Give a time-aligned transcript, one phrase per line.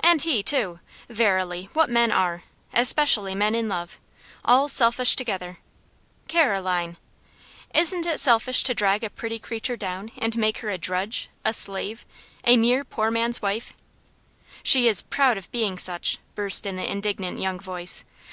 [0.00, 0.80] "And he, too!
[1.08, 2.42] Verily, what men are!
[2.74, 4.00] Especially men in love.
[4.44, 5.58] All selfish together."
[6.26, 6.96] "Caroline!"
[7.72, 11.52] "Isn't it selfish to drag a pretty creature down, and make her a drudge, a
[11.54, 12.04] slave
[12.44, 13.72] a mere poor man's wife?"
[14.64, 18.02] "She is proud of being such!" burst in the indignant young voice.